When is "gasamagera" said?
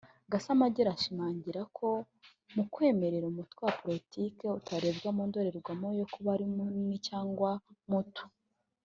0.31-0.89